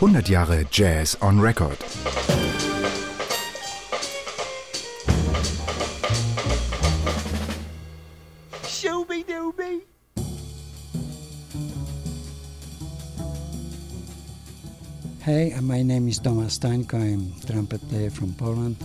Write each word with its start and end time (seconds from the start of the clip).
100 0.00 0.26
Jahre 0.26 0.70
Jazz 0.70 1.16
on 1.22 1.40
Record. 1.40 1.78
Hey, 15.22 15.54
my 15.60 15.82
name 15.82 16.08
is 16.08 16.18
Thomas 16.18 16.58
Stańko. 16.58 16.94
I'm 16.94 17.32
trumpet 17.46 17.80
player 17.88 18.10
from 18.10 18.34
Poland. 18.34 18.76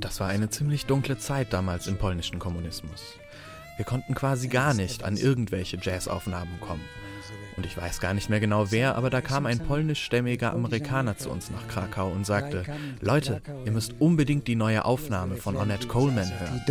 Das 0.00 0.20
war 0.20 0.28
eine 0.28 0.50
ziemlich 0.50 0.86
dunkle 0.86 1.18
Zeit 1.18 1.52
damals 1.52 1.86
im 1.86 1.96
polnischen 1.96 2.38
Kommunismus. 2.38 3.02
Wir 3.76 3.84
konnten 3.84 4.14
quasi 4.14 4.48
gar 4.48 4.74
nicht 4.74 5.04
an 5.04 5.16
irgendwelche 5.16 5.78
Jazzaufnahmen 5.80 6.60
kommen. 6.60 6.82
Und 7.56 7.66
ich 7.66 7.76
weiß 7.76 8.00
gar 8.00 8.14
nicht 8.14 8.30
mehr 8.30 8.38
genau 8.38 8.70
wer, 8.70 8.94
aber 8.94 9.10
da 9.10 9.20
kam 9.20 9.46
ein 9.46 9.58
polnischstämmiger 9.58 10.52
Amerikaner 10.52 11.18
zu 11.18 11.28
uns 11.28 11.50
nach 11.50 11.66
Krakau 11.66 12.08
und 12.08 12.24
sagte, 12.24 12.64
Leute, 13.00 13.42
ihr 13.64 13.72
müsst 13.72 13.94
unbedingt 13.98 14.46
die 14.46 14.54
neue 14.54 14.84
Aufnahme 14.84 15.34
von 15.36 15.56
Ornette 15.56 15.88
Coleman 15.88 16.30
hören. 16.38 16.62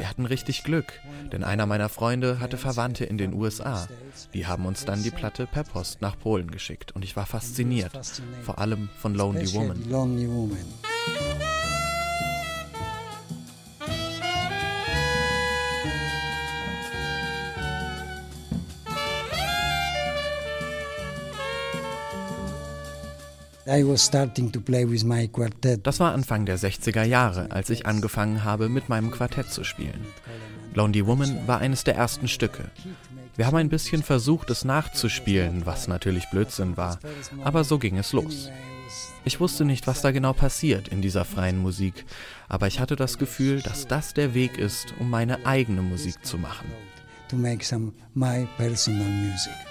Wir 0.00 0.08
hatten 0.08 0.26
richtig 0.26 0.64
Glück, 0.64 1.00
denn 1.32 1.44
einer 1.44 1.64
meiner 1.66 1.88
Freunde 1.88 2.40
hatte 2.40 2.58
Verwandte 2.58 3.04
in 3.04 3.16
den 3.16 3.32
USA. 3.32 3.88
Die 4.34 4.46
haben 4.46 4.66
uns 4.66 4.84
dann 4.84 5.02
die 5.02 5.10
Platte 5.10 5.46
per 5.46 5.64
Post 5.64 6.02
nach 6.02 6.18
Polen 6.18 6.50
geschickt 6.50 6.92
und 6.92 7.04
ich 7.04 7.16
war 7.16 7.26
fasziniert, 7.26 7.92
vor 8.42 8.58
allem 8.58 8.90
von 8.98 9.14
Lonely 9.14 9.52
Woman. 9.54 9.82
Das 25.82 26.00
war 26.00 26.12
Anfang 26.12 26.44
der 26.44 26.58
60er 26.58 27.04
Jahre, 27.04 27.50
als 27.50 27.70
ich 27.70 27.86
angefangen 27.86 28.42
habe, 28.42 28.68
mit 28.68 28.88
meinem 28.88 29.10
Quartett 29.10 29.50
zu 29.50 29.62
spielen. 29.62 30.04
Lonely 30.74 31.06
Woman 31.06 31.46
war 31.46 31.58
eines 31.58 31.84
der 31.84 31.94
ersten 31.94 32.26
Stücke. 32.28 32.70
Wir 33.36 33.46
haben 33.46 33.56
ein 33.56 33.68
bisschen 33.68 34.02
versucht, 34.02 34.50
es 34.50 34.64
nachzuspielen, 34.64 35.66
was 35.66 35.88
natürlich 35.88 36.28
Blödsinn 36.30 36.76
war, 36.76 36.98
aber 37.44 37.64
so 37.64 37.78
ging 37.78 37.96
es 37.96 38.12
los. 38.12 38.50
Ich 39.24 39.38
wusste 39.38 39.64
nicht, 39.64 39.86
was 39.86 40.02
da 40.02 40.10
genau 40.10 40.32
passiert 40.32 40.88
in 40.88 41.00
dieser 41.00 41.24
freien 41.24 41.58
Musik, 41.58 42.06
aber 42.48 42.66
ich 42.66 42.80
hatte 42.80 42.96
das 42.96 43.18
Gefühl, 43.18 43.60
dass 43.60 43.86
das 43.86 44.14
der 44.14 44.34
Weg 44.34 44.58
ist, 44.58 44.94
um 44.98 45.10
meine 45.10 45.46
eigene 45.46 45.82
Musik 45.82 46.24
zu 46.24 46.38
machen. 46.38 46.66
To 47.28 47.36
make 47.36 47.64
some 47.64 47.92
my 48.14 48.48
personal 48.56 49.06
music. 49.06 49.69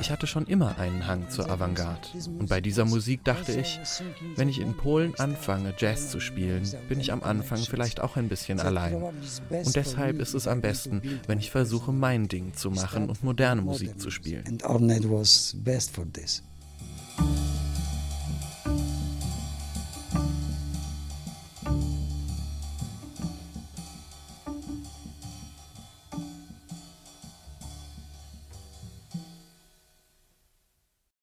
Ich 0.00 0.10
hatte 0.10 0.26
schon 0.26 0.46
immer 0.46 0.78
einen 0.78 1.06
Hang 1.06 1.28
zur 1.30 1.50
Avantgarde. 1.50 2.08
Und 2.38 2.48
bei 2.48 2.60
dieser 2.60 2.84
Musik 2.84 3.24
dachte 3.24 3.52
ich, 3.52 3.78
wenn 4.36 4.48
ich 4.48 4.60
in 4.60 4.76
Polen 4.76 5.14
anfange, 5.18 5.74
Jazz 5.76 6.10
zu 6.10 6.20
spielen, 6.20 6.68
bin 6.88 7.00
ich 7.00 7.12
am 7.12 7.22
Anfang 7.22 7.58
vielleicht 7.58 8.00
auch 8.00 8.16
ein 8.16 8.28
bisschen 8.28 8.60
allein. 8.60 8.94
Und 8.94 9.76
deshalb 9.76 10.20
ist 10.20 10.34
es 10.34 10.46
am 10.46 10.60
besten, 10.60 11.02
wenn 11.26 11.38
ich 11.38 11.50
versuche, 11.50 11.92
mein 11.92 12.28
Ding 12.28 12.54
zu 12.54 12.70
machen 12.70 13.08
und 13.08 13.22
moderne 13.22 13.62
Musik 13.62 14.00
zu 14.00 14.10
spielen. 14.10 14.58